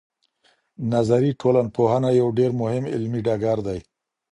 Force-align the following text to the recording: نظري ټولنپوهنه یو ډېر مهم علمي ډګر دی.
نظري 0.93 1.31
ټولنپوهنه 1.41 2.09
یو 2.19 2.27
ډېر 2.37 2.51
مهم 2.61 2.83
علمي 2.93 3.21
ډګر 3.27 3.57
دی. 3.67 3.79